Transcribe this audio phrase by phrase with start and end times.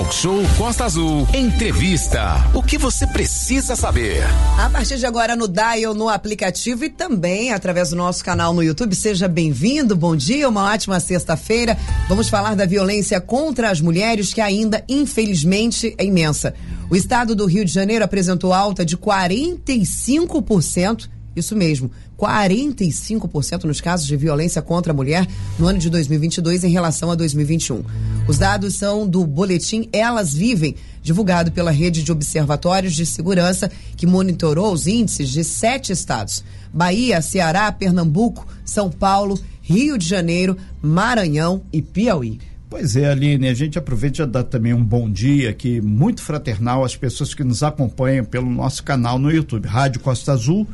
[0.00, 1.28] Talk Show Costa Azul.
[1.34, 2.36] Entrevista.
[2.54, 4.22] O que você precisa saber?
[4.58, 8.62] A partir de agora no Dial, no aplicativo e também através do nosso canal no
[8.62, 8.94] YouTube.
[8.94, 11.76] Seja bem-vindo, bom dia, uma ótima sexta-feira.
[12.08, 16.54] Vamos falar da violência contra as mulheres que ainda, infelizmente, é imensa.
[16.88, 21.90] O estado do Rio de Janeiro apresentou alta de 45%, isso mesmo,
[22.20, 25.26] 45% nos casos de violência contra a mulher
[25.58, 27.82] no ano de 2022 em relação a 2021.
[28.28, 34.06] Os dados são do boletim Elas Vivem, divulgado pela rede de observatórios de segurança que
[34.06, 41.62] monitorou os índices de sete estados: Bahia, Ceará, Pernambuco, São Paulo, Rio de Janeiro, Maranhão
[41.72, 42.38] e Piauí.
[42.68, 46.84] Pois é, Aline, a gente aproveita e dá também um bom dia aqui, muito fraternal
[46.84, 50.68] às pessoas que nos acompanham pelo nosso canal no YouTube, Rádio Costa Azul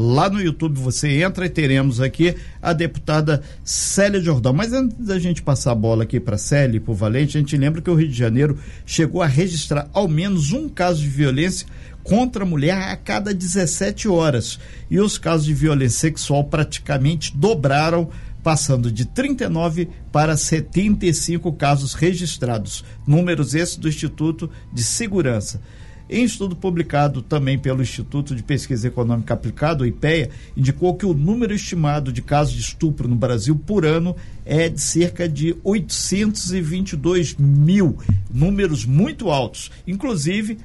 [0.00, 4.52] Lá no YouTube você entra e teremos aqui a deputada Célia Jordão.
[4.52, 7.40] Mas antes da gente passar a bola aqui para Célia e para o Valente, a
[7.40, 8.56] gente lembra que o Rio de Janeiro
[8.86, 11.66] chegou a registrar ao menos um caso de violência
[12.04, 14.60] contra a mulher a cada 17 horas.
[14.88, 18.08] E os casos de violência sexual praticamente dobraram
[18.40, 22.84] passando de 39 para 75 casos registrados.
[23.04, 25.60] Números esses do Instituto de Segurança.
[26.10, 31.12] Em estudo publicado também pelo Instituto de Pesquisa Econômica Aplicada, o IPEA, indicou que o
[31.12, 37.36] número estimado de casos de estupro no Brasil por ano é de cerca de 822
[37.36, 37.98] mil,
[38.32, 39.70] números muito altos.
[39.86, 40.58] Inclusive,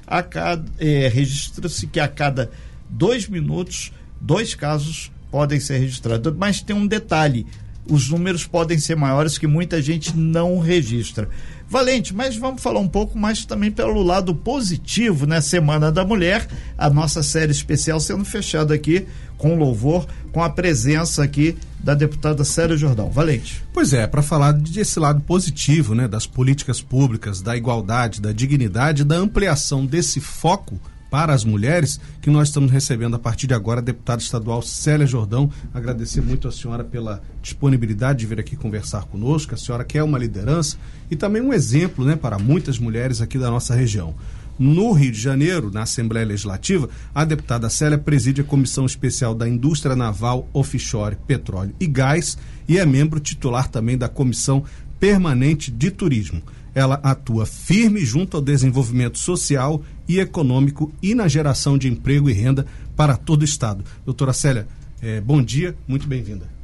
[0.80, 2.50] é, registra-se que a cada
[2.90, 3.92] dois minutos,
[4.22, 6.34] dois casos podem ser registrados.
[6.38, 7.46] Mas tem um detalhe:
[7.90, 11.28] os números podem ser maiores que muita gente não registra.
[11.74, 15.42] Valente, mas vamos falar um pouco mais também pelo lado positivo, né?
[15.42, 19.08] Semana da Mulher, a nossa série especial sendo fechada aqui
[19.40, 23.10] com louvor, com a presença aqui da deputada Célia Jordão.
[23.10, 23.64] Valente.
[23.74, 29.04] Pois é, para falar desse lado positivo, né, das políticas públicas, da igualdade, da dignidade,
[29.04, 30.80] da ampliação desse foco
[31.14, 35.06] para as mulheres, que nós estamos recebendo a partir de agora a deputada estadual Célia
[35.06, 35.48] Jordão.
[35.72, 39.54] Agradecer muito a senhora pela disponibilidade de vir aqui conversar conosco.
[39.54, 40.76] A senhora que é uma liderança
[41.12, 44.16] e também um exemplo né, para muitas mulheres aqui da nossa região.
[44.58, 49.48] No Rio de Janeiro, na Assembleia Legislativa, a deputada Célia preside a Comissão Especial da
[49.48, 54.64] Indústria Naval, Offshore, Petróleo e Gás e é membro titular também da Comissão
[55.00, 56.42] Permanente de Turismo
[56.74, 62.34] ela atua firme junto ao desenvolvimento social e econômico e na geração de emprego e
[62.34, 63.84] renda para todo o Estado.
[64.06, 64.68] Doutora Célia,
[65.02, 66.63] eh, bom dia, muito bem-vinda.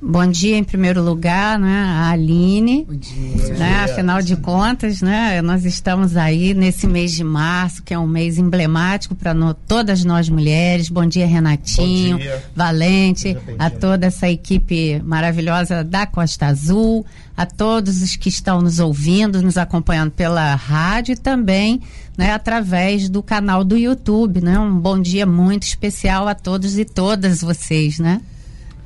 [0.00, 2.84] Bom dia, em primeiro lugar, né, a Aline.
[2.84, 3.54] Bom dia.
[3.54, 8.06] Né, afinal de contas, né, nós estamos aí nesse mês de março, que é um
[8.06, 9.34] mês emblemático para
[9.66, 10.90] todas nós mulheres.
[10.90, 12.44] Bom dia, Renatinho, Bom dia.
[12.54, 17.04] Valente, a toda essa equipe maravilhosa da Costa Azul,
[17.34, 21.80] a todos os que estão nos ouvindo, nos acompanhando pela rádio e também
[22.18, 24.42] né, através do canal do YouTube.
[24.42, 24.58] Né?
[24.58, 28.20] Um bom dia muito especial a todos e todas vocês, né?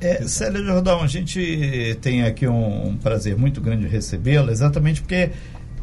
[0.01, 4.99] É, Célia Jordão, a gente tem aqui um, um prazer muito grande de recebê-la, exatamente
[4.99, 5.29] porque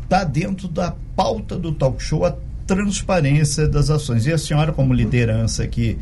[0.02, 2.34] está dentro da pauta do talk show a
[2.66, 4.26] transparência das ações.
[4.26, 5.96] E a senhora, como liderança aqui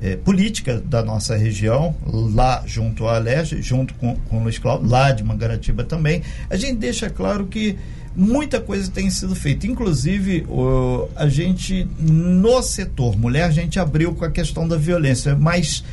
[0.00, 4.88] é, política da nossa região, lá junto à Alege, junto com, com o Luiz Cláudio,
[4.88, 7.76] lá de Mangaratiba também, a gente deixa claro que
[8.16, 9.66] muita coisa tem sido feita.
[9.66, 15.36] Inclusive, o, a gente, no setor mulher, a gente abriu com a questão da violência,
[15.36, 15.84] mas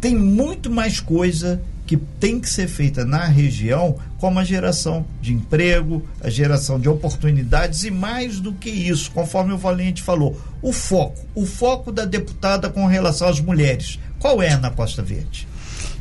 [0.00, 5.32] tem muito mais coisa que tem que ser feita na região, como a geração de
[5.32, 10.72] emprego, a geração de oportunidades e mais do que isso, conforme o Valente falou, o
[10.72, 14.00] foco, o foco da deputada com relação às mulheres.
[14.18, 15.46] Qual é na Costa Verde?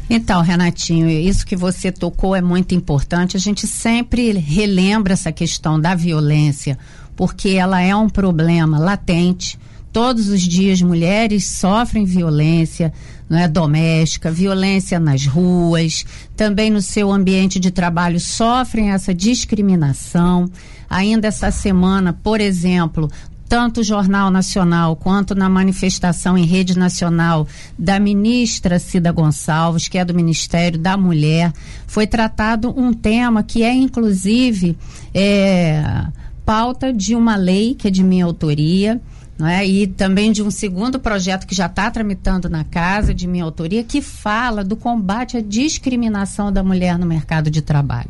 [0.09, 3.38] Então, Renatinho, isso que você tocou é muito importante.
[3.38, 6.77] A gente sempre relembra essa questão da violência,
[7.16, 9.59] porque ela é um problema latente
[9.95, 12.91] todos os dias mulheres sofrem violência
[13.30, 16.06] não é, doméstica, violência nas ruas,
[16.36, 20.50] também no seu ambiente de trabalho sofrem essa discriminação.
[20.90, 23.10] Ainda essa semana, por exemplo,
[23.48, 29.98] tanto o Jornal Nacional quanto na manifestação em rede nacional da ministra Cida Gonçalves, que
[29.98, 31.54] é do Ministério da Mulher,
[31.88, 34.77] foi tratado um tema que é inclusive
[35.13, 36.06] é,
[36.45, 39.01] pauta de uma lei que é de minha autoria
[39.44, 39.68] é?
[39.68, 43.84] E também de um segundo projeto que já está tramitando na casa, de minha autoria,
[43.84, 48.10] que fala do combate à discriminação da mulher no mercado de trabalho.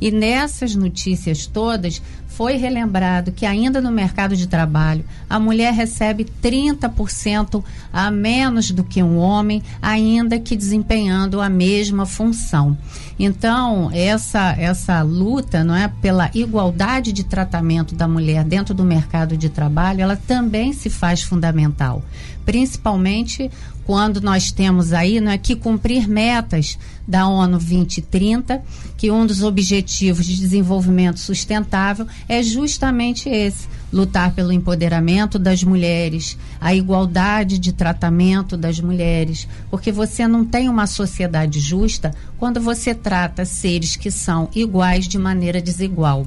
[0.00, 2.02] E nessas notícias todas
[2.38, 8.84] foi relembrado que ainda no mercado de trabalho a mulher recebe 30% a menos do
[8.84, 12.78] que um homem, ainda que desempenhando a mesma função.
[13.18, 19.36] Então, essa essa luta, não é, pela igualdade de tratamento da mulher dentro do mercado
[19.36, 22.04] de trabalho, ela também se faz fundamental,
[22.44, 23.50] principalmente
[23.88, 28.62] quando nós temos aí não é, que cumprir metas da ONU 2030,
[28.98, 36.36] que um dos objetivos de desenvolvimento sustentável é justamente esse: lutar pelo empoderamento das mulheres,
[36.60, 42.94] a igualdade de tratamento das mulheres, porque você não tem uma sociedade justa quando você
[42.94, 46.26] trata seres que são iguais de maneira desigual.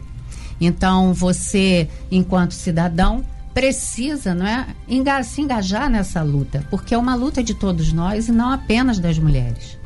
[0.59, 7.15] Então, você, enquanto cidadão, precisa não é, enga se engajar nessa luta, porque é uma
[7.15, 9.77] luta de todos nós e não apenas das mulheres.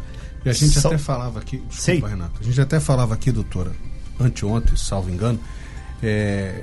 [0.44, 0.90] E a gente Só...
[0.90, 2.14] até falava aqui, desculpa, Sim.
[2.14, 3.72] Renato, a gente até falava aqui, doutora,
[4.20, 5.40] anteontem, salvo engano,
[6.02, 6.62] é,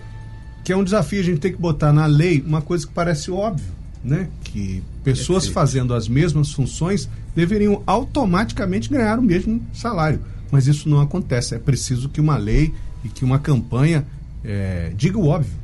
[0.63, 3.31] que é um desafio a gente ter que botar na lei uma coisa que parece
[3.31, 3.67] óbvio,
[4.05, 4.29] né?
[4.45, 5.55] Que pessoas Perfeito.
[5.55, 10.21] fazendo as mesmas funções deveriam automaticamente ganhar o mesmo salário.
[10.51, 11.55] Mas isso não acontece.
[11.55, 12.73] É preciso que uma lei
[13.05, 14.07] e que uma campanha
[14.45, 15.62] é, diga o óbvio.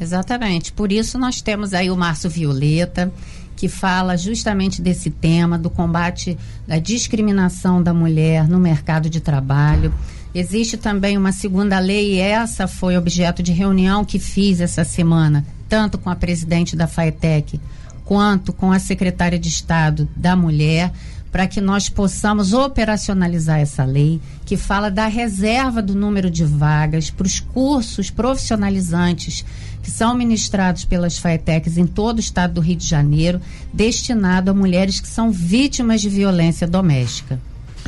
[0.00, 0.72] Exatamente.
[0.72, 3.12] Por isso nós temos aí o Março Violeta,
[3.54, 9.92] que fala justamente desse tema, do combate da discriminação da mulher no mercado de trabalho.
[10.34, 15.44] Existe também uma segunda lei, e essa foi objeto de reunião que fiz essa semana,
[15.68, 17.60] tanto com a presidente da FAETEC
[18.04, 20.92] quanto com a secretária de Estado da Mulher,
[21.30, 27.08] para que nós possamos operacionalizar essa lei, que fala da reserva do número de vagas
[27.08, 29.44] para os cursos profissionalizantes
[29.82, 33.40] que são ministrados pelas FAETECs em todo o estado do Rio de Janeiro,
[33.72, 37.40] destinado a mulheres que são vítimas de violência doméstica.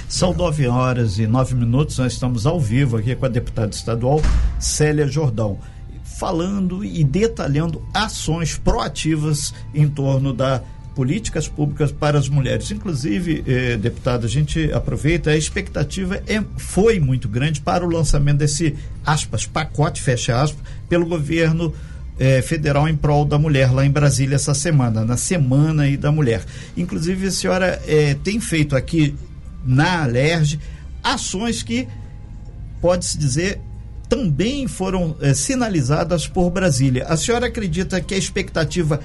[0.08, 4.20] São nove horas e nove minutos, nós estamos ao vivo aqui com a deputada estadual
[4.58, 5.58] Célia Jordão,
[6.04, 10.62] falando e detalhando ações proativas em torno da
[10.94, 12.70] políticas públicas para as mulheres.
[12.70, 18.38] Inclusive, eh, deputado, a gente aproveita, a expectativa é, foi muito grande para o lançamento
[18.38, 18.74] desse,
[19.04, 21.72] aspas, pacote, fecha aspas, pelo governo
[22.18, 26.12] eh, federal em prol da mulher lá em Brasília essa semana, na Semana e da
[26.12, 26.44] Mulher.
[26.76, 29.14] Inclusive, a senhora eh, tem feito aqui
[29.64, 30.58] na Alerj
[31.02, 31.88] ações que,
[32.80, 33.60] pode-se dizer,
[34.08, 37.06] também foram eh, sinalizadas por Brasília.
[37.08, 39.00] A senhora acredita que a expectativa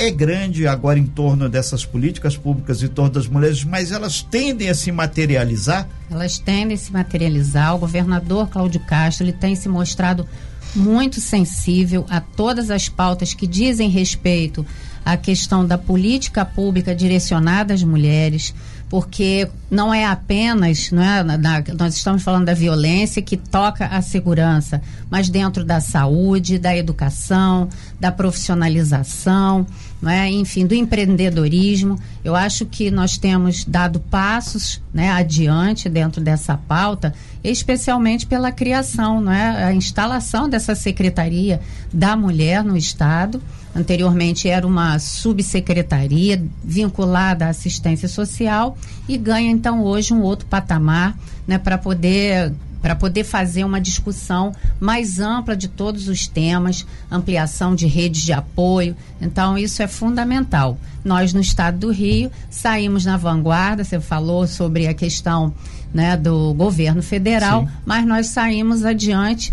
[0.00, 4.68] é grande agora em torno dessas políticas públicas em torno das mulheres, mas elas tendem
[4.68, 5.88] a se materializar?
[6.10, 7.74] Elas tendem a se materializar.
[7.74, 10.26] O governador Cláudio Castro ele tem se mostrado
[10.74, 14.64] muito sensível a todas as pautas que dizem respeito
[15.04, 18.54] à questão da política pública direcionada às mulheres,
[18.88, 21.38] porque não é apenas, não é, na,
[21.78, 27.68] nós estamos falando da violência que toca a segurança, mas dentro da saúde, da educação,
[28.00, 29.66] da profissionalização,
[30.00, 31.98] não é, enfim, do empreendedorismo.
[32.24, 37.12] Eu acho que nós temos dado passos né, adiante dentro dessa pauta,
[37.44, 41.60] especialmente pela criação, não é, a instalação dessa Secretaria
[41.92, 43.42] da Mulher no Estado.
[43.76, 48.76] Anteriormente era uma subsecretaria vinculada à assistência social
[49.06, 51.16] e ganha então hoje um outro patamar,
[51.46, 57.74] né, para poder para poder fazer uma discussão mais ampla de todos os temas, ampliação
[57.74, 58.96] de redes de apoio.
[59.20, 60.78] Então, isso é fundamental.
[61.04, 65.52] Nós, no estado do Rio, saímos na vanguarda, você falou sobre a questão
[65.92, 67.72] né, do governo federal, Sim.
[67.84, 69.52] mas nós saímos adiante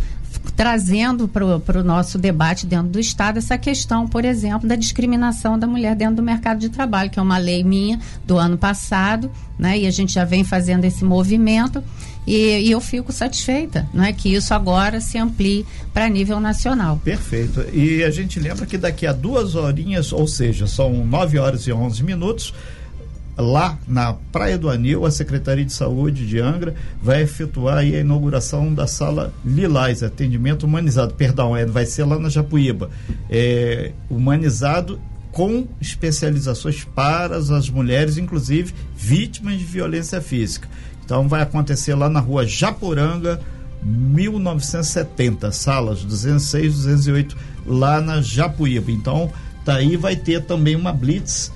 [0.56, 5.68] trazendo para o nosso debate dentro do Estado essa questão, por exemplo, da discriminação da
[5.68, 9.78] mulher dentro do mercado de trabalho, que é uma lei minha do ano passado, né?
[9.78, 11.84] E a gente já vem fazendo esse movimento.
[12.28, 17.00] E, e, eu fico satisfeita, não é que isso agora se amplie para nível nacional.
[17.02, 17.64] Perfeito.
[17.74, 21.72] E a gente lembra que daqui a duas horinhas, ou seja, são nove horas e
[21.72, 22.54] onze minutos,
[23.38, 28.74] lá na Praia do Anil, a Secretaria de Saúde de Angra vai efetuar a inauguração
[28.74, 32.90] da sala Lilás, atendimento humanizado, perdão, é, vai ser lá na Japuíba,
[33.30, 35.00] é, humanizado
[35.32, 40.68] com especializações para as mulheres, inclusive vítimas de violência física.
[41.08, 43.40] Então vai acontecer lá na rua Japuranga,
[43.82, 48.92] 1970, salas 206, 208, lá na Japuíba.
[48.92, 49.32] Então,
[49.64, 51.50] tá vai ter também uma blitz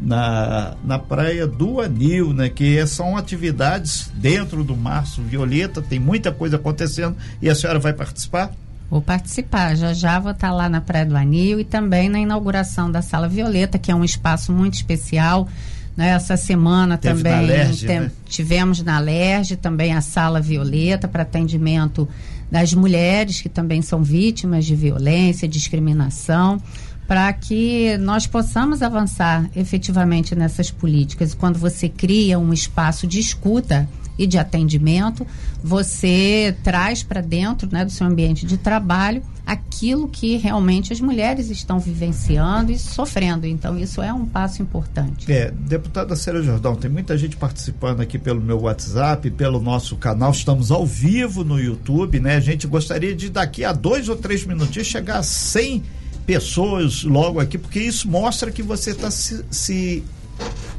[0.00, 2.48] na, na praia do Anil, né?
[2.48, 7.92] Que são atividades dentro do Março Violeta, tem muita coisa acontecendo e a senhora vai
[7.92, 8.50] participar?
[8.90, 12.90] Vou participar, já já vou estar lá na Praia do Anil e também na inauguração
[12.90, 15.48] da Sala Violeta, que é um espaço muito especial.
[15.96, 16.08] Né?
[16.08, 18.10] Essa semana Teve também na Lerge, tem, né?
[18.26, 22.08] tivemos na Lerge também a Sala Violeta para atendimento
[22.50, 26.60] das mulheres que também são vítimas de violência, discriminação,
[27.06, 31.34] para que nós possamos avançar efetivamente nessas políticas.
[31.34, 35.26] Quando você cria um espaço de escuta e de atendimento,
[35.62, 41.50] você traz para dentro né, do seu ambiente de trabalho aquilo que realmente as mulheres
[41.50, 43.46] estão vivenciando e sofrendo.
[43.46, 45.30] Então, isso é um passo importante.
[45.30, 50.30] É, deputada Célia Jordão, tem muita gente participando aqui pelo meu WhatsApp, pelo nosso canal.
[50.30, 52.36] Estamos ao vivo no YouTube, né?
[52.36, 55.82] A gente gostaria de daqui a dois ou três minutinhos chegar a 100
[56.26, 60.02] pessoas logo aqui, porque isso mostra que você está se, se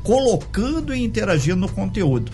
[0.02, 2.32] colocando e interagindo no conteúdo.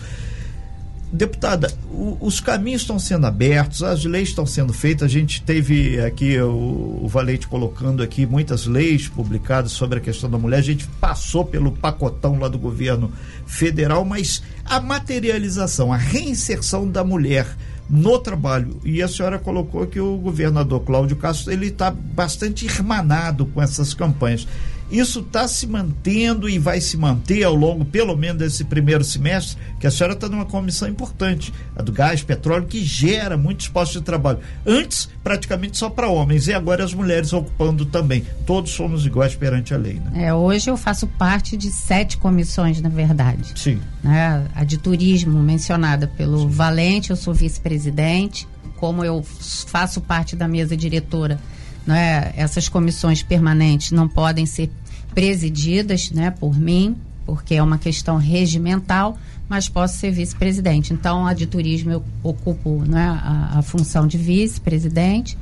[1.12, 5.04] Deputada, o, os caminhos estão sendo abertos, as leis estão sendo feitas.
[5.04, 10.30] A gente teve aqui o, o, Valente colocando aqui muitas leis publicadas sobre a questão
[10.30, 10.56] da mulher.
[10.56, 13.12] A gente passou pelo pacotão lá do governo
[13.46, 17.46] federal, mas a materialização, a reinserção da mulher
[17.90, 18.80] no trabalho.
[18.82, 23.92] E a senhora colocou que o governador Cláudio Castro ele está bastante irmanado com essas
[23.92, 24.48] campanhas.
[24.92, 29.56] Isso está se mantendo e vai se manter ao longo, pelo menos, desse primeiro semestre,
[29.80, 34.00] que a senhora está numa comissão importante, a do gás, petróleo, que gera muitos postos
[34.00, 34.40] de trabalho.
[34.66, 38.26] Antes, praticamente só para homens, e agora as mulheres ocupando também.
[38.44, 39.94] Todos somos iguais perante a lei.
[39.94, 40.26] Né?
[40.26, 43.58] É, hoje eu faço parte de sete comissões, na verdade.
[43.58, 43.80] Sim.
[44.04, 44.46] Né?
[44.54, 46.48] A de turismo, mencionada pelo Sim.
[46.48, 48.46] Valente, eu sou vice-presidente.
[48.76, 51.38] Como eu faço parte da mesa diretora
[51.86, 54.70] né, essas comissões permanentes não podem ser
[55.14, 56.96] presididas né, por mim,
[57.26, 59.16] porque é uma questão regimental,
[59.48, 60.92] mas posso ser vice-presidente.
[60.92, 65.36] Então, a de turismo eu ocupo né, a, a função de vice-presidente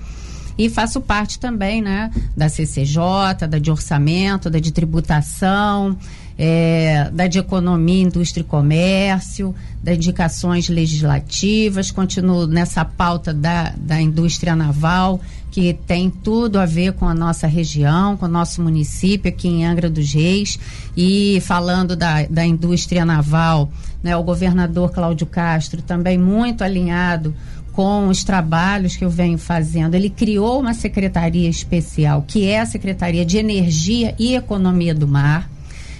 [0.60, 5.96] e faço parte também né, da CCJ, da de orçamento, da de tributação,
[6.36, 13.98] é, da de economia, indústria e comércio, das indicações legislativas, continuo nessa pauta da, da
[14.02, 15.18] indústria naval,
[15.50, 19.64] que tem tudo a ver com a nossa região, com o nosso município aqui em
[19.64, 20.58] Angra dos Reis.
[20.94, 27.34] E falando da, da indústria naval, né, o governador Cláudio Castro também muito alinhado
[27.80, 29.94] com os trabalhos que eu venho fazendo.
[29.94, 35.50] Ele criou uma secretaria especial, que é a Secretaria de Energia e Economia do Mar.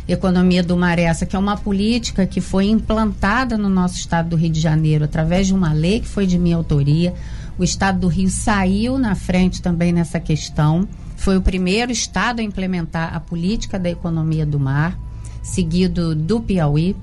[0.06, 4.36] Economia do Mar essa, que é uma política que foi implantada no nosso estado do
[4.36, 7.14] Rio de Janeiro através de uma lei que foi de minha autoria
[7.58, 10.86] o estado do Rio saiu na frente também nessa questão.
[11.16, 14.98] Foi o primeiro estado a implementar a política da economia do mar,
[15.42, 16.94] seguido do Piauí,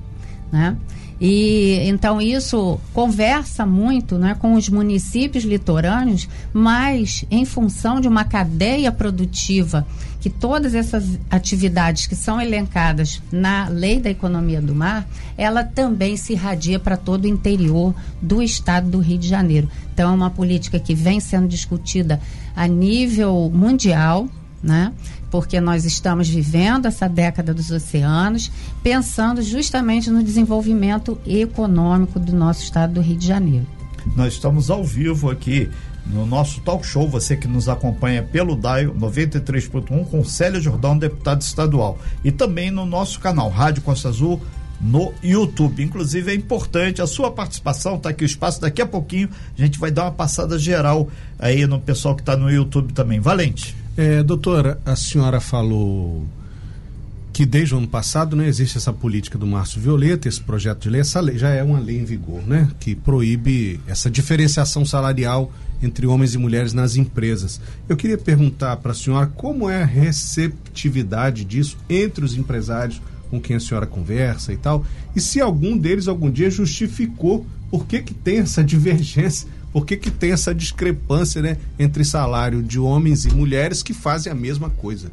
[0.50, 0.76] né?
[1.20, 8.24] E então isso conversa muito né, com os municípios litorâneos, mas em função de uma
[8.24, 9.86] cadeia produtiva
[10.20, 16.16] que todas essas atividades que são elencadas na lei da economia do mar, ela também
[16.16, 19.68] se irradia para todo o interior do estado do Rio de Janeiro.
[19.94, 22.20] Então é uma política que vem sendo discutida
[22.54, 24.28] a nível mundial,
[24.62, 24.92] né?
[25.30, 28.50] Porque nós estamos vivendo essa década dos oceanos,
[28.82, 33.66] pensando justamente no desenvolvimento econômico do nosso estado do Rio de Janeiro.
[34.16, 35.68] Nós estamos ao vivo aqui
[36.06, 41.42] no nosso talk show, você que nos acompanha pelo DAIO 93.1 com Célia Jordão, deputado
[41.42, 41.98] estadual.
[42.24, 44.40] E também no nosso canal Rádio Costa Azul
[44.80, 45.82] no YouTube.
[45.82, 49.78] Inclusive é importante a sua participação, tá aqui o espaço, daqui a pouquinho a gente
[49.78, 51.08] vai dar uma passada geral
[51.38, 53.20] aí no pessoal que está no YouTube também.
[53.20, 53.76] Valente.
[53.98, 56.24] É, doutora, a senhora falou
[57.32, 60.90] que desde o ano passado né, existe essa política do Márcio Violeta, esse projeto de
[60.90, 62.68] lei, essa lei já é uma lei em vigor, né?
[62.78, 65.52] Que proíbe essa diferenciação salarial
[65.82, 67.60] entre homens e mulheres nas empresas.
[67.88, 73.40] Eu queria perguntar para a senhora como é a receptividade disso entre os empresários com
[73.40, 78.00] quem a senhora conversa e tal, e se algum deles algum dia justificou por que,
[78.00, 83.24] que tem essa divergência por que, que tem essa discrepância né, entre salário de homens
[83.24, 85.10] e mulheres que fazem a mesma coisa?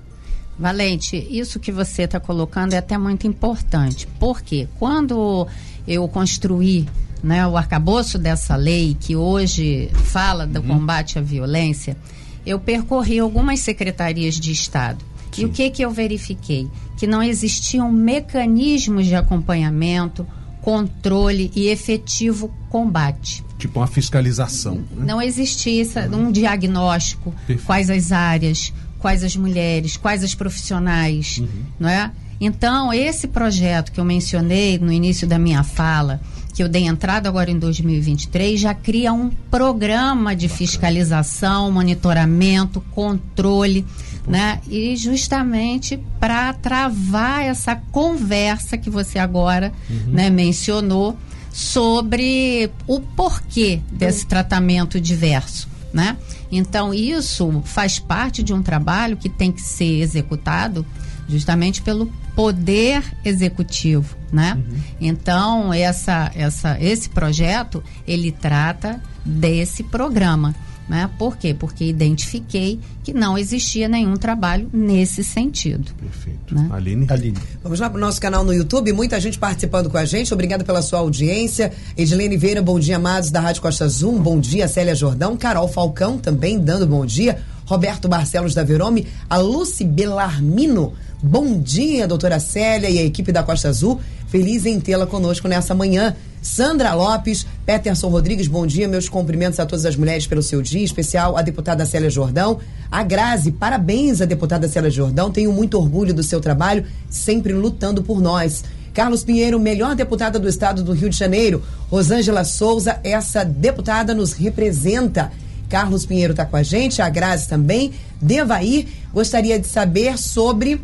[0.57, 4.07] Valente, isso que você está colocando é até muito importante.
[4.19, 5.47] Porque quando
[5.85, 6.88] eu construí
[7.21, 10.67] né, o arcabouço dessa lei, que hoje fala do uhum.
[10.67, 11.97] combate à violência,
[12.45, 15.03] eu percorri algumas secretarias de Estado.
[15.31, 15.41] Sim.
[15.41, 16.69] E o que, que eu verifiquei?
[16.97, 20.25] Que não existiam mecanismos de acompanhamento,
[20.62, 23.44] controle e efetivo combate.
[23.57, 24.75] Tipo uma fiscalização.
[24.91, 25.05] Né?
[25.05, 27.65] Não existia um diagnóstico, Perfeito.
[27.65, 31.47] quais as áreas, quais as mulheres, quais as profissionais, uhum.
[31.79, 32.12] não é?
[32.39, 36.19] Então, esse projeto que eu mencionei no início da minha fala,
[36.53, 43.85] que eu dei entrada agora em 2023, já cria um programa de fiscalização, monitoramento, controle,
[44.27, 44.59] né?
[44.69, 50.13] E justamente para travar essa conversa que você agora uhum.
[50.13, 51.17] né, mencionou
[51.55, 55.69] sobre o porquê desse tratamento diverso.
[55.93, 56.17] né?
[56.51, 60.85] Então isso faz parte de um trabalho que tem que ser executado
[61.29, 64.55] justamente pelo poder executivo, né?
[64.55, 64.77] Uhum.
[65.00, 70.53] Então essa, essa, esse projeto ele trata desse programa.
[70.87, 71.09] Né?
[71.17, 71.53] Por quê?
[71.53, 75.91] Porque identifiquei que não existia nenhum trabalho nesse sentido.
[75.95, 76.53] Perfeito.
[76.53, 76.69] Né?
[76.71, 77.07] Aline?
[77.09, 77.37] Aline.
[77.63, 80.33] Vamos lá para o nosso canal no YouTube, muita gente participando com a gente.
[80.33, 81.71] Obrigada pela sua audiência.
[81.97, 84.19] Edilene Vieira, bom dia, amados da Rádio Costa Zoom.
[84.19, 85.35] Bom dia, Célia Jordão.
[85.35, 87.39] Carol Falcão também dando bom dia.
[87.65, 89.07] Roberto Barcelos da Verome.
[89.27, 90.93] A Luci Belarmino.
[91.21, 93.99] Bom dia, doutora Célia e a equipe da Costa Azul.
[94.27, 96.15] Feliz em tê-la conosco nessa manhã.
[96.45, 98.87] Sandra Lopes, Peterson Rodrigues, bom dia.
[98.87, 102.59] Meus cumprimentos a todas as mulheres pelo seu dia, em especial a deputada Célia Jordão.
[102.91, 105.31] A Grazi, parabéns à deputada Célia Jordão.
[105.31, 108.63] Tenho muito orgulho do seu trabalho, sempre lutando por nós.
[108.93, 111.63] Carlos Pinheiro, melhor deputada do estado do Rio de Janeiro.
[111.89, 115.31] Rosângela Souza, essa deputada nos representa.
[115.67, 117.91] Carlos Pinheiro está com a gente, a Grazi também.
[118.21, 120.79] Devair, gostaria de saber sobre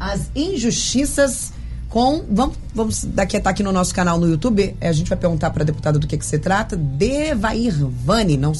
[0.00, 1.53] as injustiças
[1.94, 2.24] com.
[2.28, 4.74] Vamos, vamos daqui tá aqui no nosso canal no YouTube.
[4.80, 6.76] A gente vai perguntar para a deputada do que, que se trata.
[6.76, 7.72] Devair
[8.04, 8.50] Vani, não,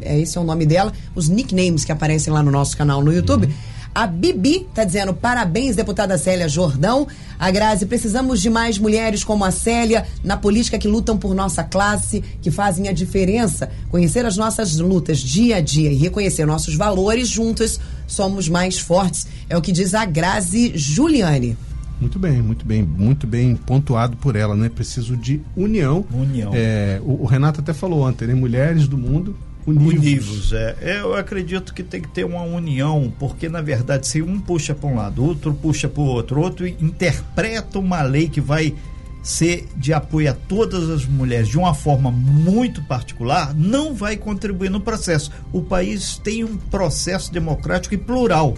[0.00, 0.92] é, esse é o nome dela.
[1.12, 3.46] Os nicknames que aparecem lá no nosso canal no YouTube.
[3.46, 3.52] Uhum.
[3.92, 7.08] A Bibi está dizendo parabéns, deputada Célia Jordão.
[7.36, 11.64] A Grazi, precisamos de mais mulheres como a Célia na política que lutam por nossa
[11.64, 13.70] classe, que fazem a diferença.
[13.90, 19.26] Conhecer as nossas lutas dia a dia e reconhecer nossos valores juntos, somos mais fortes.
[19.48, 21.56] É o que diz a Grazi Juliane.
[22.00, 24.68] Muito bem, muito bem, muito bem pontuado por ela, né?
[24.68, 26.04] Preciso de união.
[26.12, 26.50] União.
[26.54, 28.34] É, o, o, Renato até falou ontem, né?
[28.34, 29.36] Mulheres do mundo
[29.66, 29.94] univos.
[29.94, 30.76] Univos, é.
[30.80, 34.88] Eu acredito que tem que ter uma união, porque na verdade se um puxa para
[34.88, 38.74] um lado, outro puxa para o outro, outro interpreta uma lei que vai
[39.22, 44.70] ser de apoio a todas as mulheres de uma forma muito particular, não vai contribuir
[44.70, 45.30] no processo.
[45.50, 48.54] O país tem um processo democrático e plural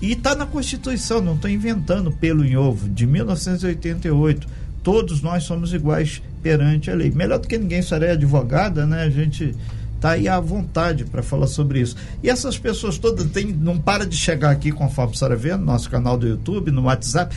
[0.00, 4.46] e está na Constituição, não estou inventando pelo em ovo, de 1988.
[4.82, 7.10] Todos nós somos iguais perante a lei.
[7.10, 9.02] Melhor do que ninguém será advogada, né?
[9.02, 9.54] A gente
[9.94, 11.96] está aí à vontade para falar sobre isso.
[12.22, 15.66] E essas pessoas todas tem, não para de chegar aqui, conforme a senhora vê, no
[15.66, 17.36] nosso canal do YouTube, no WhatsApp.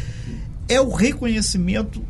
[0.69, 2.01] É o reconhecimento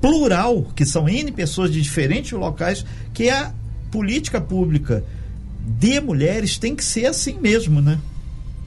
[0.00, 3.52] plural, que são N pessoas de diferentes locais, que a
[3.90, 5.04] política pública
[5.78, 7.98] de mulheres tem que ser assim mesmo, né?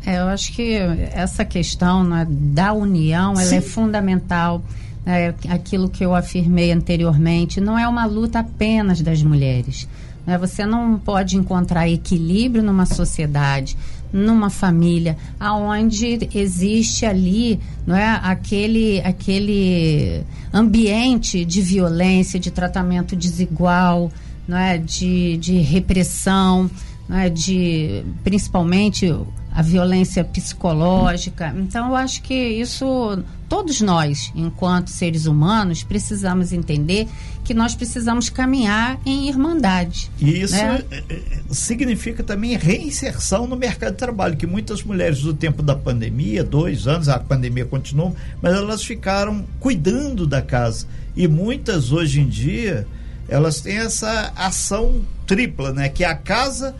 [0.05, 0.73] É, eu acho que
[1.13, 4.63] essa questão né, da união ela é fundamental.
[5.03, 9.87] É, aquilo que eu afirmei anteriormente, não é uma luta apenas das mulheres.
[10.25, 10.37] Né?
[10.37, 13.75] Você não pode encontrar equilíbrio numa sociedade,
[14.13, 24.11] numa família, aonde existe ali não é, aquele, aquele ambiente de violência, de tratamento desigual,
[24.47, 26.69] não é, de, de repressão,
[27.07, 29.13] não é, de principalmente
[29.53, 31.53] a violência psicológica.
[31.57, 37.07] Então, eu acho que isso, todos nós, enquanto seres humanos, precisamos entender
[37.43, 40.09] que nós precisamos caminhar em irmandade.
[40.19, 40.81] E isso né?
[40.89, 45.75] É, é, significa também reinserção no mercado de trabalho, que muitas mulheres do tempo da
[45.75, 50.87] pandemia, dois anos, a pandemia continuou, mas elas ficaram cuidando da casa.
[51.13, 52.87] E muitas hoje em dia,
[53.27, 55.89] elas têm essa ação tripla, né?
[55.89, 56.73] Que é a casa,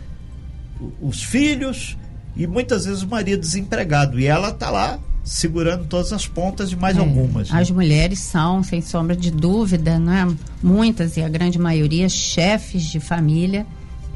[1.02, 1.98] os filhos
[2.36, 6.76] e muitas vezes o marido desempregado e ela está lá segurando todas as pontas de
[6.76, 7.50] mais é, algumas.
[7.50, 7.60] Né?
[7.60, 10.28] As mulheres são, sem sombra de dúvida, né?
[10.62, 13.66] muitas e a grande maioria chefes de família,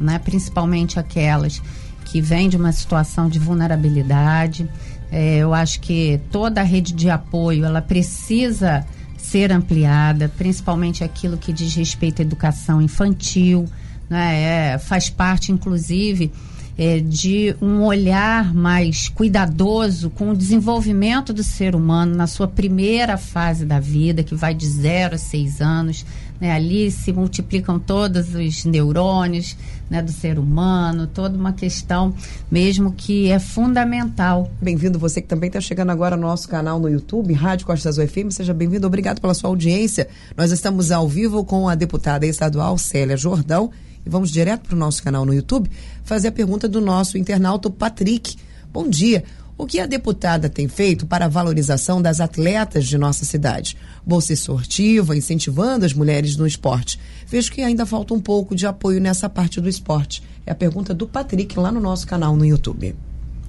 [0.01, 0.19] né?
[0.19, 1.63] principalmente aquelas
[2.05, 4.69] que vêm de uma situação de vulnerabilidade.
[5.11, 8.85] É, eu acho que toda a rede de apoio ela precisa
[9.17, 13.67] ser ampliada, principalmente aquilo que diz respeito à educação infantil,
[14.09, 14.75] né?
[14.75, 16.33] É, faz parte, inclusive,
[16.79, 23.17] é, de um olhar mais cuidadoso com o desenvolvimento do ser humano na sua primeira
[23.17, 26.05] fase da vida, que vai de 0 a 6 anos.
[26.39, 26.53] Né?
[26.53, 29.57] Ali se multiplicam todos os neurônios
[29.89, 32.15] né, do ser humano, toda uma questão
[32.51, 34.51] mesmo que é fundamental.
[34.61, 38.07] Bem-vindo você que também está chegando agora no nosso canal no YouTube, Rádio Costa Azul
[38.07, 38.31] FM.
[38.31, 40.09] Seja bem-vindo, obrigado pela sua audiência.
[40.37, 43.71] Nós estamos ao vivo com a deputada estadual Célia Jordão
[44.07, 45.69] e vamos direto para o nosso canal no YouTube
[46.05, 48.37] fazer a pergunta do nosso internauta Patrick.
[48.73, 49.25] Bom dia.
[49.59, 53.77] O que a deputada tem feito para a valorização das atletas de nossa cidade?
[54.07, 57.01] Bolsa esportiva, incentivando as mulheres no esporte.
[57.27, 60.23] Vejo que ainda falta um pouco de apoio nessa parte do esporte.
[60.45, 62.95] É a pergunta do Patrick lá no nosso canal no YouTube.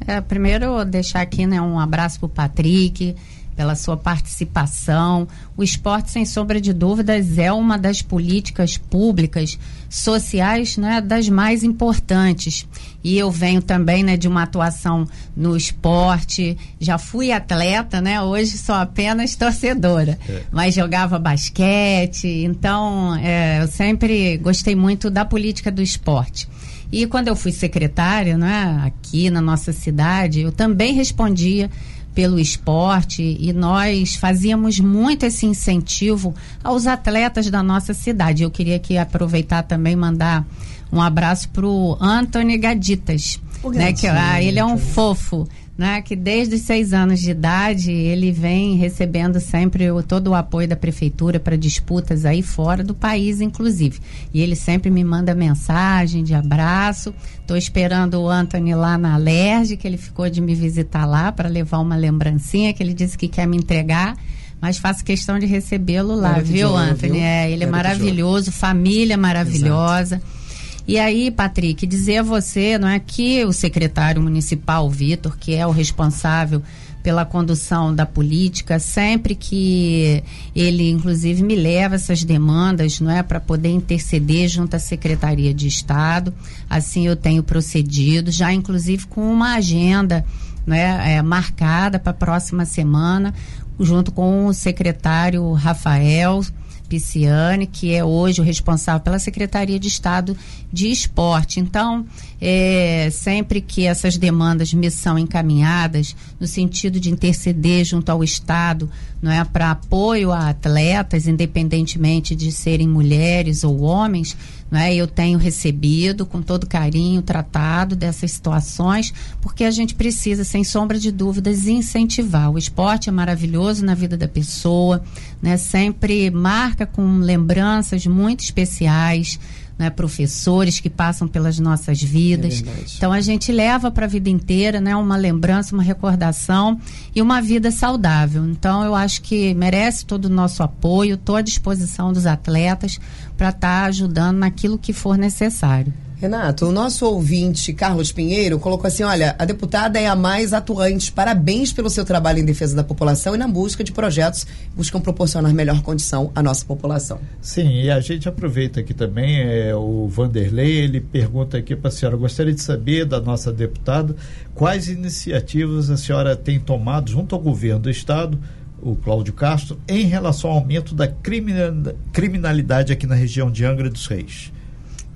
[0.06, 3.16] É, primeiro, deixar aqui né, um abraço para o Patrick
[3.58, 5.28] pela sua participação.
[5.58, 9.58] O esporte, sem sombra de dúvidas, é uma das políticas públicas
[9.90, 12.68] sociais né, das mais importantes.
[13.04, 16.56] E eu venho também né, de uma atuação no esporte.
[16.80, 18.22] Já fui atleta, né?
[18.22, 20.20] Hoje sou apenas torcedora.
[20.30, 20.44] É.
[20.52, 22.28] Mas jogava basquete.
[22.28, 26.48] Então, é, eu sempre gostei muito da política do esporte.
[26.92, 31.70] E quando eu fui secretária, né, aqui na nossa cidade, eu também respondia
[32.18, 38.42] pelo esporte e nós fazíamos muito esse incentivo aos atletas da nossa cidade.
[38.42, 40.44] Eu queria aqui aproveitar também mandar
[40.92, 45.48] um abraço para o Anthony Gaditas, né, que ah, ele é um fofo
[45.78, 50.36] né, que desde os seis anos de idade ele vem recebendo sempre o, todo o
[50.36, 54.00] apoio da prefeitura para disputas aí fora do país, inclusive.
[54.34, 57.14] E ele sempre me manda mensagem de abraço.
[57.40, 61.48] Estou esperando o Anthony lá na Alerj, que ele ficou de me visitar lá para
[61.48, 64.16] levar uma lembrancinha que ele disse que quer me entregar
[64.60, 67.14] mas faço questão de recebê-lo lá, viu, Anthony?
[67.14, 67.22] Viu?
[67.22, 70.16] É, ele é maravilhoso, família maravilhosa.
[70.16, 70.47] Exato.
[70.88, 75.68] E aí, Patrick, dizer a você, não é que o secretário municipal Vitor, que é
[75.68, 76.64] o responsável
[77.04, 80.24] pela condução da política, sempre que
[80.56, 85.68] ele, inclusive, me leva essas demandas, não é, para poder interceder junto à Secretaria de
[85.68, 86.34] Estado.
[86.70, 90.26] Assim eu tenho procedido, já inclusive com uma agenda
[90.66, 93.34] né, é, marcada para a próxima semana,
[93.80, 96.42] junto com o secretário Rafael
[96.88, 100.36] Pisciani, que é hoje o responsável pela Secretaria de Estado
[100.72, 101.60] de Esporte.
[101.60, 102.06] Então,
[102.42, 108.90] é, sempre que essas demandas me são encaminhadas no sentido de interceder junto ao Estado,
[109.22, 114.36] não é para apoio a atletas, independentemente de serem mulheres ou homens,
[114.70, 114.94] não é?
[114.94, 121.00] Eu tenho recebido com todo carinho tratado dessas situações, porque a gente precisa, sem sombra
[121.00, 122.52] de dúvidas, incentivar.
[122.52, 125.02] O esporte é maravilhoso na vida da pessoa,
[125.42, 125.58] né?
[125.58, 129.40] Sempre marca com lembranças muito especiais
[129.78, 132.64] né, professores que passam pelas nossas vidas.
[132.66, 136.80] É então a gente leva para a vida inteira, né, uma lembrança, uma recordação
[137.16, 138.46] e uma vida saudável.
[138.46, 143.00] Então eu acho que merece todo o nosso apoio, estou à disposição dos atletas
[143.38, 145.94] para estar tá ajudando naquilo que for necessário.
[146.20, 151.12] Renato, o nosso ouvinte Carlos Pinheiro colocou assim: olha, a deputada é a mais atuante.
[151.12, 155.00] Parabéns pelo seu trabalho em defesa da população e na busca de projetos que buscam
[155.00, 157.20] proporcionar melhor condição à nossa população.
[157.40, 161.92] Sim, e a gente aproveita aqui também, é, o Vanderlei, ele pergunta aqui para a
[161.92, 164.16] senhora: gostaria de saber da nossa deputada
[164.56, 168.40] quais iniciativas a senhora tem tomado junto ao governo do Estado
[168.82, 174.08] o Cláudio Castro, em relação ao aumento da criminalidade aqui na região de Angra dos
[174.08, 174.52] Reis.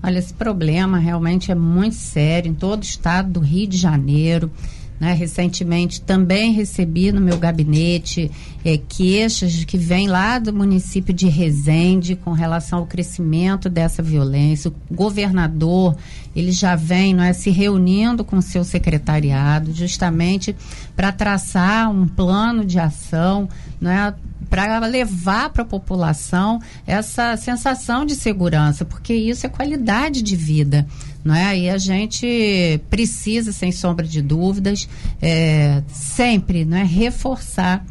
[0.04, 4.52] Olha, esse problema realmente é muito sério em todo o estado do Rio de Janeiro.
[5.00, 5.14] Né?
[5.14, 8.30] Recentemente também recebi no meu gabinete
[8.64, 14.70] é, queixas que vêm lá do município de Resende com relação ao crescimento dessa violência.
[14.70, 15.98] O governador
[16.36, 20.56] ele já vem não é, se reunindo com seu secretariado justamente
[20.96, 23.50] para traçar um plano de ação
[23.82, 24.14] não é,
[24.52, 30.86] para levar para a população essa sensação de segurança, porque isso é qualidade de vida.
[31.24, 31.58] Não é?
[31.58, 34.90] E a gente precisa, sem sombra de dúvidas,
[35.22, 37.86] é, sempre não é, reforçar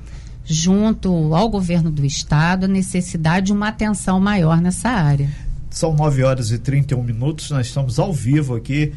[0.44, 5.30] junto ao governo do estado a necessidade de uma atenção maior nessa área.
[5.70, 8.92] São 9 horas e 31 minutos, nós estamos ao vivo aqui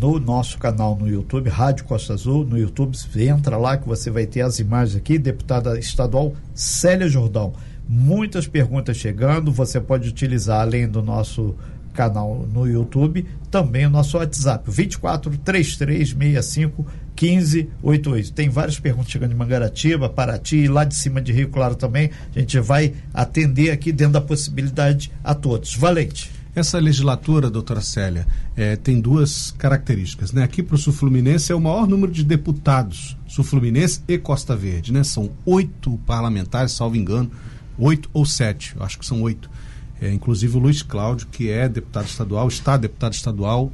[0.00, 4.26] no nosso canal no YouTube, Rádio Costa Azul, no YouTube, entra lá que você vai
[4.26, 7.52] ter as imagens aqui, deputada estadual Célia Jordão.
[7.88, 11.54] Muitas perguntas chegando, você pode utilizar além do nosso
[11.92, 18.32] canal no YouTube, também o nosso WhatsApp, 24 3365 1588.
[18.32, 22.10] Tem várias perguntas chegando de Mangaratiba, Paraty, lá de cima de Rio Claro também.
[22.34, 25.76] A gente vai atender aqui dentro da possibilidade a todos.
[25.76, 26.33] Valente.
[26.54, 30.32] Essa legislatura, doutora Célia, é, tem duas características.
[30.32, 30.44] Né?
[30.44, 34.54] Aqui para o Sul Fluminense é o maior número de deputados, Sul Fluminense e Costa
[34.54, 34.92] Verde.
[34.92, 35.02] Né?
[35.02, 37.28] São oito parlamentares, salvo engano,
[37.76, 39.50] oito ou sete, acho que são oito.
[40.00, 43.72] É, inclusive o Luiz Cláudio, que é deputado estadual, está deputado estadual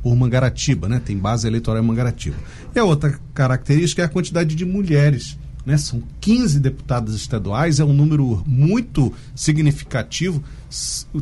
[0.00, 1.02] por Mangaratiba, né?
[1.04, 2.36] tem base eleitoral em Mangaratiba.
[2.72, 5.76] E a outra característica é a quantidade de mulheres né?
[5.76, 10.42] São 15 deputadas estaduais, é um número muito significativo,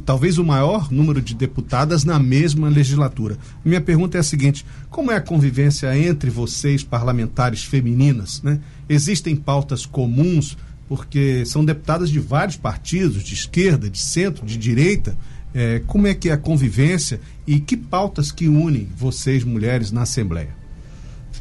[0.04, 3.36] talvez o maior número de deputadas na mesma legislatura.
[3.64, 8.42] Minha pergunta é a seguinte: como é a convivência entre vocês, parlamentares femininas?
[8.42, 8.60] Né?
[8.88, 10.56] Existem pautas comuns,
[10.88, 15.16] porque são deputadas de vários partidos, de esquerda, de centro, de direita.
[15.54, 20.02] É, como é que é a convivência e que pautas que unem vocês, mulheres, na
[20.02, 20.57] Assembleia?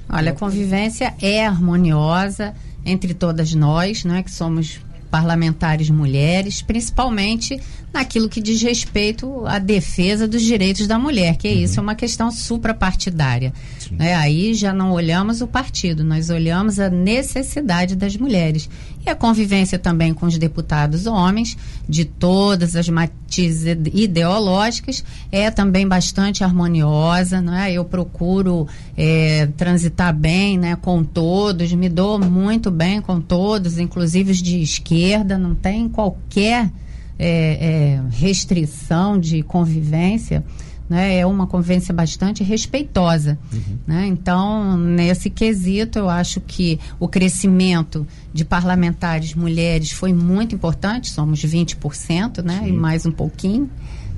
[0.09, 2.53] Olha, a convivência é harmoniosa
[2.85, 7.59] entre todas nós, né, que somos parlamentares mulheres, principalmente
[7.93, 11.57] naquilo que diz respeito à defesa dos direitos da mulher, que é uhum.
[11.59, 13.53] isso, é uma questão suprapartidária.
[13.91, 14.13] Né?
[14.15, 18.69] Aí já não olhamos o partido, nós olhamos a necessidade das mulheres.
[19.07, 25.87] E a convivência também com os deputados homens, de todas as matizes ideológicas, é também
[25.87, 27.39] bastante harmoniosa.
[27.39, 27.71] Né?
[27.71, 28.67] Eu procuro
[28.97, 34.61] é, transitar bem né, com todos, me dou muito bem com todos, inclusive os de
[34.61, 36.69] esquerda, não tem qualquer
[37.17, 40.43] é, é, restrição de convivência.
[40.89, 43.37] Né, é uma convivência bastante respeitosa.
[43.51, 43.77] Uhum.
[43.85, 44.07] Né?
[44.07, 51.43] Então, nesse quesito, eu acho que o crescimento de parlamentares mulheres foi muito importante, somos
[51.43, 52.63] 20%, né?
[52.67, 53.69] e mais um pouquinho.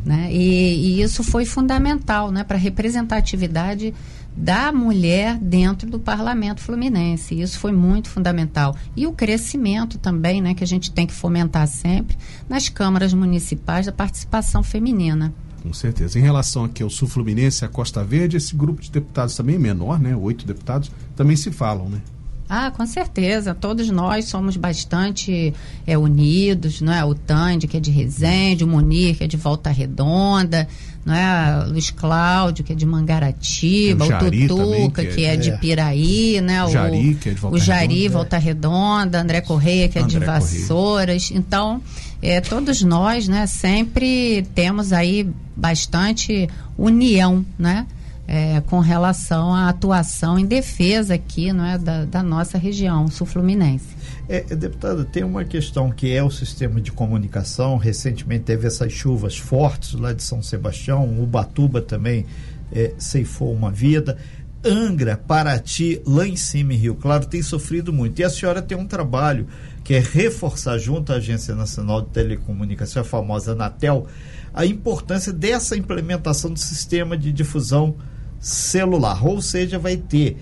[0.05, 0.29] Né?
[0.31, 2.43] E, e isso foi fundamental né?
[2.43, 3.91] para a representatividade
[4.35, 7.39] da mulher dentro do parlamento fluminense.
[7.39, 8.75] Isso foi muito fundamental.
[8.95, 13.85] E o crescimento também, né, que a gente tem que fomentar sempre nas câmaras municipais
[13.85, 15.33] da participação feminina.
[15.61, 16.17] Com certeza.
[16.17, 19.55] Em relação aqui ao Sul Fluminense e à Costa Verde, esse grupo de deputados também
[19.55, 20.15] é menor, né?
[20.15, 22.01] Oito deputados, também se falam, né?
[22.51, 23.53] Ah, com certeza.
[23.53, 25.53] Todos nós somos bastante
[25.85, 27.05] é, unidos, não é?
[27.05, 30.67] O Tande, que é de Resende, o Munir, que é de Volta Redonda,
[31.05, 31.63] não é?
[31.67, 36.41] Luiz Cláudio, que é de Mangaratiba, o, o Tutuca, que, é, que é, de Piraí,
[36.41, 36.63] né?
[36.63, 40.01] O Jari, que é de Volta o Jari, Redonda, Volta Redonda, André Correia, que é
[40.01, 41.25] André de Vassouras.
[41.25, 41.39] Correia.
[41.39, 41.81] Então,
[42.19, 47.85] é, todos nós, né, sempre temos aí bastante união, né?
[48.31, 53.87] É, com relação à atuação em defesa aqui não é, da, da nossa região sul-fluminense.
[54.29, 57.75] É, deputada, tem uma questão que é o sistema de comunicação.
[57.77, 62.27] Recentemente teve essas chuvas fortes lá de São Sebastião, Ubatuba também
[62.71, 64.15] é, ceifou uma vida.
[64.63, 68.19] Angra, Paraty, lá em cima em Rio Claro, tem sofrido muito.
[68.19, 69.47] E a senhora tem um trabalho
[69.83, 74.05] que é reforçar junto à Agência Nacional de Telecomunicação, a famosa Anatel,
[74.53, 77.95] a importância dessa implementação do sistema de difusão
[78.39, 80.37] celular, ou seja, vai ter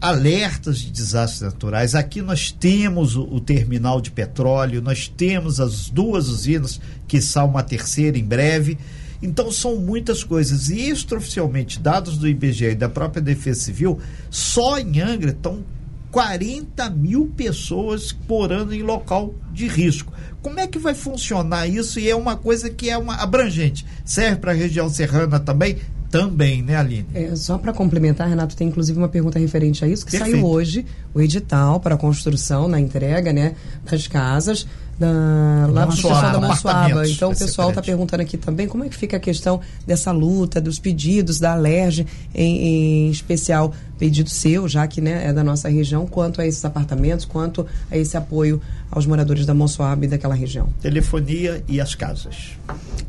[0.00, 1.94] alertas de desastres naturais.
[1.94, 7.46] Aqui nós temos o, o, terminal de petróleo, nós temos as duas usinas, que são
[7.46, 8.78] uma terceira em breve.
[9.20, 10.70] Então são muitas coisas.
[10.70, 13.98] E extraoficialmente, dados do IBGE e da própria Defesa Civil,
[14.30, 15.64] só em Angra estão
[16.12, 20.12] 40 mil pessoas por ano em local de risco.
[20.40, 21.98] Como é que vai funcionar isso?
[21.98, 23.84] E é uma coisa que é uma abrangente.
[24.04, 25.78] Serve para a região serrana também?
[26.10, 27.06] Também, né, Aline?
[27.14, 30.36] É, só para complementar, Renato, tem inclusive uma pergunta referente a isso, que Perfeito.
[30.36, 34.66] saiu hoje o edital para a construção, na entrega né, das casas
[34.98, 37.08] da, lá do pessoal da Monsuaba.
[37.08, 40.60] Então o pessoal está perguntando aqui também como é que fica a questão dessa luta,
[40.60, 45.68] dos pedidos da Alerj, em, em, especial pedido seu, já que né, é da nossa
[45.68, 50.34] região, quanto a esses apartamentos, quanto a esse apoio aos moradores da Monsuaba e daquela
[50.34, 50.68] região.
[50.80, 52.56] Telefonia e as casas.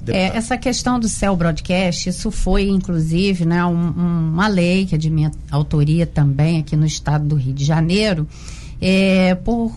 [0.08, 4.98] É, essa questão do céu broadcast, isso foi inclusive né, um, uma lei que é
[4.98, 8.28] de minha autoria também aqui no estado do Rio de Janeiro,
[8.82, 9.72] é, por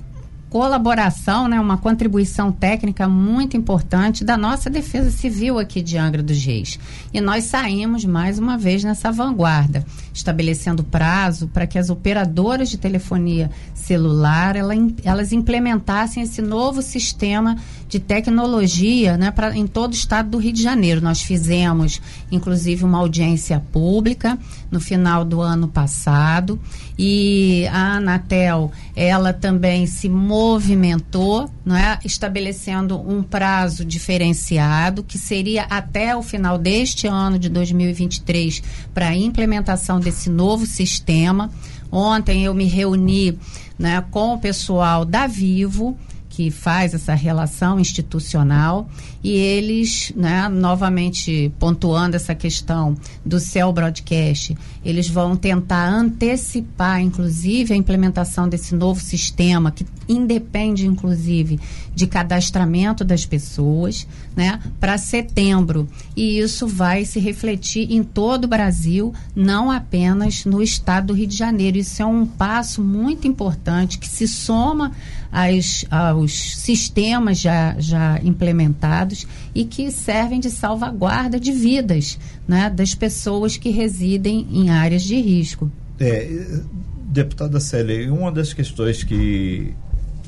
[0.52, 6.44] colaboração, né, uma contribuição técnica muito importante da nossa Defesa Civil aqui de Angra dos
[6.44, 6.78] Reis.
[7.10, 12.76] E nós saímos mais uma vez nessa vanguarda, estabelecendo prazo para que as operadoras de
[12.76, 17.56] telefonia celular ela, elas implementassem esse novo sistema
[17.92, 21.02] de tecnologia né, pra, em todo o estado do Rio de Janeiro.
[21.02, 22.00] Nós fizemos,
[22.30, 24.38] inclusive, uma audiência pública
[24.70, 26.58] no final do ano passado
[26.98, 35.64] e a Anatel, ela também se movimentou, não é, estabelecendo um prazo diferenciado que seria
[35.64, 38.62] até o final deste ano de 2023
[38.94, 41.50] para a implementação desse novo sistema.
[41.90, 43.38] Ontem eu me reuni
[43.78, 45.94] né, com o pessoal da Vivo
[46.32, 48.88] que faz essa relação institucional
[49.22, 57.72] e eles, né, novamente pontuando essa questão do Cell Broadcast, eles vão tentar antecipar, inclusive,
[57.72, 61.60] a implementação desse novo sistema que independe, inclusive,
[61.94, 65.88] de cadastramento das pessoas, né, para setembro.
[66.16, 71.26] E isso vai se refletir em todo o Brasil, não apenas no estado do Rio
[71.28, 71.78] de Janeiro.
[71.78, 74.92] Isso é um passo muito importante que se soma
[75.30, 79.11] às, aos sistemas já, já implementados
[79.54, 85.20] e que servem de salvaguarda de vidas né, das pessoas que residem em áreas de
[85.20, 85.70] risco.
[86.00, 86.60] É,
[87.06, 89.74] deputada Célia, uma das questões que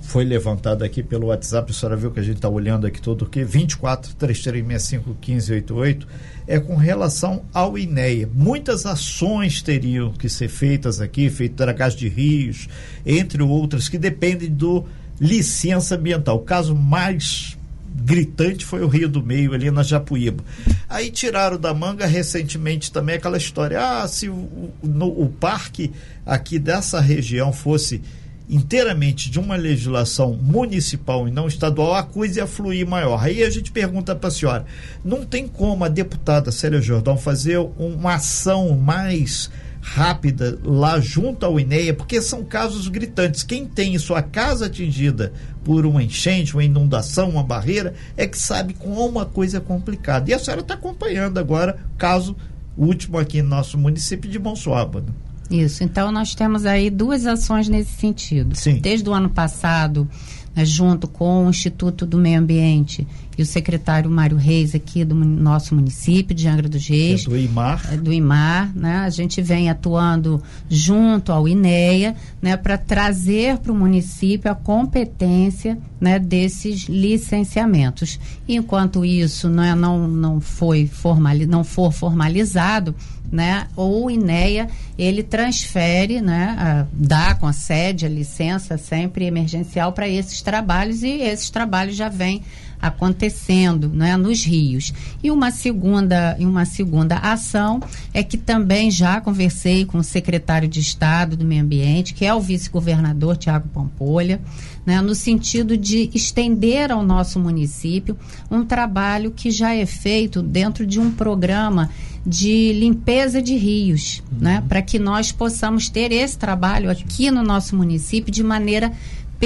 [0.02, 3.22] foi levantado aqui pelo WhatsApp, a senhora viu que a gente está olhando aqui todo
[3.22, 6.06] o que 24 3365 1588
[6.46, 8.28] é com relação ao INEA.
[8.32, 12.68] Muitas ações teriam que ser feitas aqui, feito dragagem de rios,
[13.04, 14.84] entre outras, que dependem do
[15.18, 16.36] licença ambiental.
[16.36, 17.56] O caso mais
[18.04, 20.44] gritante foi o Rio do Meio, ali na Japuíba.
[20.88, 25.90] Aí tiraram da manga recentemente também aquela história: ah, se o, no, o parque
[26.26, 28.02] aqui dessa região fosse
[28.48, 33.24] inteiramente de uma legislação municipal e não estadual, a coisa ia fluir maior.
[33.24, 34.66] Aí a gente pergunta para a senhora:
[35.02, 39.50] não tem como a deputada Célia Jordão fazer uma ação mais
[39.84, 43.42] rápida lá junto ao INEA, porque são casos gritantes.
[43.42, 45.30] Quem tem sua casa atingida
[45.62, 50.30] por uma enchente, uma inundação, uma barreira, é que sabe como uma coisa é complicada.
[50.30, 52.34] E a senhora está acompanhando agora o caso
[52.78, 55.02] último aqui no nosso município de Monsuaba.
[55.02, 55.12] Né?
[55.50, 58.56] Isso, então nós temos aí duas ações nesse sentido.
[58.56, 58.78] Sim.
[58.78, 60.08] Desde o ano passado,
[60.54, 65.14] né, junto com o Instituto do Meio Ambiente e o secretário Mário Reis aqui do
[65.14, 67.22] nosso município de Angra dos Reis.
[67.22, 67.88] É do IMAR.
[67.92, 68.98] É do IMAR, né?
[68.98, 75.78] A gente vem atuando junto ao INEA, né, para trazer para o município a competência,
[76.00, 78.20] né, desses licenciamentos.
[78.48, 82.94] Enquanto isso né, não, não foi formali não for formalizado,
[83.32, 89.92] né, o INEA ele transfere, né, a, dá com a sede a licença sempre emergencial
[89.92, 92.42] para esses trabalhos e esses trabalhos já vêm
[92.86, 94.92] acontecendo né, nos rios.
[95.22, 97.80] E uma segunda, uma segunda ação
[98.12, 102.34] é que também já conversei com o secretário de Estado do Meio Ambiente, que é
[102.34, 104.38] o vice-governador Tiago Pampolha,
[104.84, 108.18] né, no sentido de estender ao nosso município
[108.50, 111.88] um trabalho que já é feito dentro de um programa
[112.26, 114.60] de limpeza de rios, né, uhum.
[114.60, 118.92] né, para que nós possamos ter esse trabalho aqui no nosso município de maneira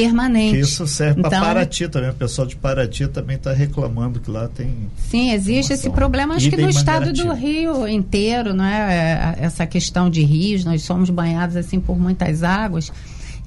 [0.01, 0.55] permanente.
[0.55, 2.11] Que isso serve então, para Paraty também.
[2.11, 4.91] O pessoal de Paraty também está reclamando que lá tem.
[5.11, 9.35] Sim, existe esse problema, acho que no estado do Rio inteiro, não é?
[9.39, 9.45] é?
[9.45, 12.93] Essa questão de rios, nós somos banhados assim por muitas águas.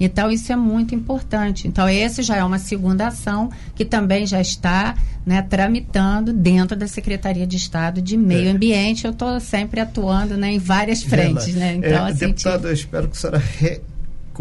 [0.04, 1.68] Então, isso é muito importante.
[1.68, 6.88] Então, esse já é uma segunda ação que também já está né, tramitando dentro da
[6.88, 8.52] Secretaria de Estado de Meio é.
[8.52, 9.06] Ambiente.
[9.06, 11.54] Eu estou sempre atuando né, em várias frentes.
[11.54, 11.76] Né?
[11.76, 13.82] Então, é, assim, deputado, eu espero que a senhora re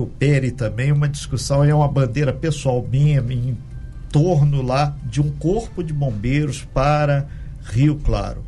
[0.01, 3.57] recupere também uma discussão, é uma bandeira pessoal minha em
[4.11, 7.27] torno lá de um corpo de bombeiros para
[7.65, 8.45] Rio Claro.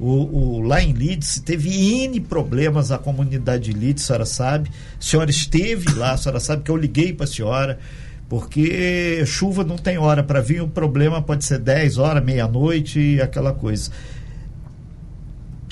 [0.00, 4.70] O, o, lá em Leeds teve N problemas a comunidade de Leeds, a senhora sabe.
[4.98, 7.78] A senhora esteve lá, a senhora sabe que eu liguei para a senhora,
[8.26, 13.20] porque chuva não tem hora para vir, o problema pode ser 10 horas, meia-noite e
[13.20, 13.90] aquela coisa.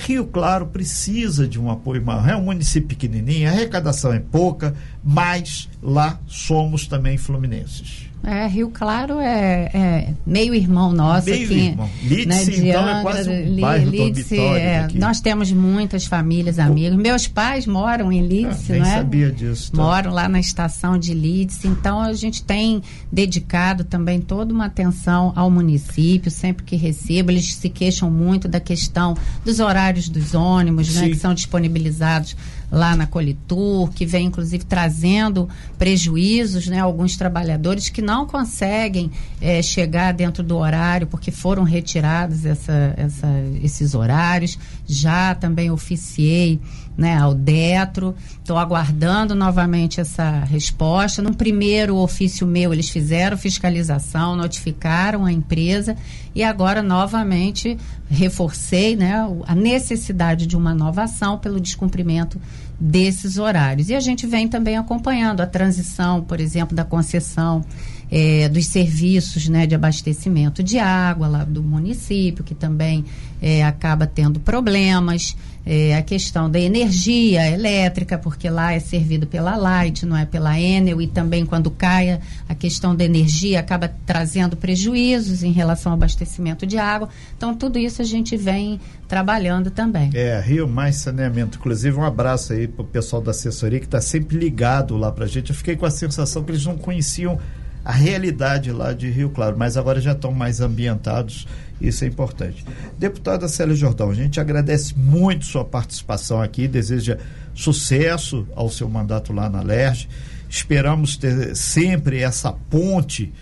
[0.07, 2.29] Rio Claro precisa de um apoio maior.
[2.29, 8.11] É um município pequenininho, a arrecadação é pouca, mas lá somos também fluminenses.
[8.27, 11.55] É, Rio Claro é, é meio irmão nosso meio aqui.
[11.55, 11.91] Irmão.
[12.03, 16.99] Lídice, né, então, Angra, é quase um bairro Lídice, é, Nós temos muitas famílias, amigos.
[16.99, 18.95] Meus pais moram em Lídice, ah, não é?
[18.97, 19.73] sabia disso.
[19.73, 19.83] Tá?
[19.83, 21.69] Moram lá na estação de Lídice.
[21.69, 22.83] Então, a gente tem
[23.13, 27.31] dedicado também toda uma atenção ao município, sempre que recebo.
[27.31, 32.37] Eles se queixam muito da questão dos horários dos ônibus, né, que são disponibilizados
[32.75, 36.81] lá na Colitur, que vem inclusive trazendo prejuízos, né?
[36.81, 39.11] Alguns trabalhadores que não conseguem
[39.41, 43.29] é, chegar dentro do horário porque foram retirados essa, essa,
[43.63, 44.59] esses horários.
[44.87, 46.61] Já também oficiei
[46.97, 48.15] né, ao Detro.
[48.39, 51.23] Estou aguardando novamente essa resposta.
[51.23, 55.97] No primeiro ofício meu, eles fizeram fiscalização, notificaram a empresa
[56.35, 59.15] e agora novamente reforcei né,
[59.47, 62.41] a necessidade de uma nova ação pelo descumprimento
[62.79, 63.89] desses horários.
[63.89, 67.65] E a gente vem também acompanhando a transição, por exemplo, da concessão
[68.11, 73.05] é, dos serviços né, de abastecimento de água lá do município, que também
[73.41, 75.37] é, acaba tendo problemas.
[75.67, 80.59] É, a questão da energia elétrica, porque lá é servido pela Light, não é pela
[80.61, 85.97] Enel, e também quando caia a questão da energia acaba trazendo prejuízos em relação ao
[85.97, 87.09] abastecimento de água.
[87.37, 90.11] Então, tudo isso a gente vem trabalhando também.
[90.15, 91.59] É, Rio Mais Saneamento.
[91.59, 95.25] Inclusive, um abraço aí para o pessoal da assessoria que está sempre ligado lá para
[95.25, 95.51] a gente.
[95.51, 97.39] Eu fiquei com a sensação que eles não conheciam
[97.85, 101.47] a realidade lá de Rio Claro, mas agora já estão mais ambientados,
[101.89, 102.65] isso é importante.
[102.99, 107.19] Deputada Célia Jordão, a gente agradece muito sua participação aqui, deseja
[107.55, 110.09] sucesso ao seu mandato lá na LERJ.
[110.49, 113.33] Esperamos ter sempre essa ponte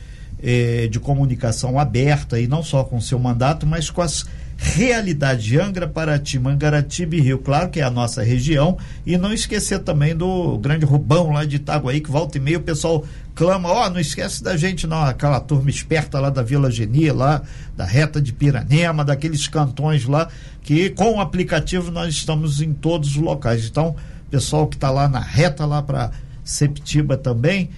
[0.43, 4.27] eh, de comunicação aberta, e não só com o seu mandato, mas com as
[4.63, 9.81] realidade Angra, Paraty, Mangaratiba e Rio Claro, que é a nossa região, e não esquecer
[9.81, 13.05] também do grande Rubão lá de Itaguaí, que volta e meia o pessoal
[13.35, 17.13] clama, ó, oh, não esquece da gente não, aquela turma esperta lá da Vila Genia,
[17.13, 17.43] lá
[17.77, 20.29] da reta de Piranema, daqueles cantões lá,
[20.63, 23.67] que com o aplicativo nós estamos em todos os locais.
[23.67, 23.97] Então,
[24.31, 26.13] pessoal que está lá na reta lá para
[26.45, 27.71] Septiba também,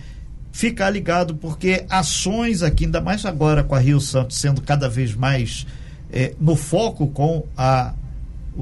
[0.53, 5.14] ficar ligado porque ações aqui, ainda mais agora com a Rio Santos sendo cada vez
[5.14, 5.66] mais
[6.14, 7.92] é, no foco com a,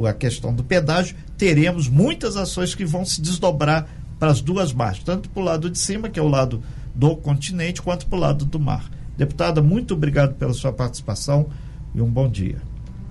[0.07, 3.87] a questão do pedágio, teremos muitas ações que vão se desdobrar
[4.19, 6.63] para as duas margens, tanto para o lado de cima, que é o lado
[6.95, 8.91] do continente, quanto para o lado do mar.
[9.19, 11.47] Deputada, muito obrigado pela sua participação
[11.95, 12.57] e um bom dia.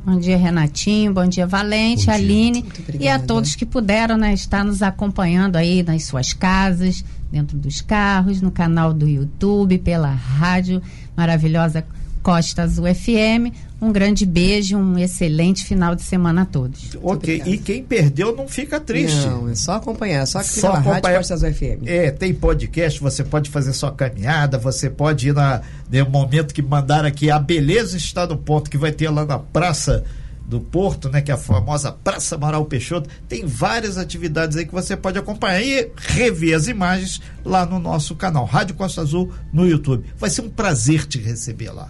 [0.04, 1.14] Bom dia, Renatinho.
[1.14, 2.14] Bom dia, Valente, bom dia.
[2.16, 2.66] Aline.
[3.00, 7.82] E a todos que puderam né, estar nos acompanhando aí nas suas casas, dentro dos
[7.82, 10.82] carros, no canal do YouTube, pela rádio
[11.16, 11.86] maravilhosa
[12.22, 13.54] Costa Azul FM.
[13.82, 16.96] Um grande beijo, um excelente final de semana a todos.
[17.02, 19.26] Ok, e quem perdeu não fica triste.
[19.26, 21.02] Não, é só acompanhar, só que só acompanhar.
[21.02, 21.88] Rádio Costa Azul FM.
[21.88, 25.62] É, tem podcast, você pode fazer sua caminhada, você pode ir na,
[25.92, 29.40] no momento que mandar aqui, a beleza está no ponto que vai ter lá na
[29.40, 30.04] Praça
[30.52, 34.74] do Porto, né, que é a famosa Praça Amaral Peixoto, tem várias atividades aí que
[34.74, 39.66] você pode acompanhar e rever as imagens lá no nosso canal Rádio Costa Azul no
[39.66, 40.06] YouTube.
[40.18, 41.90] Vai ser um prazer te receber lá.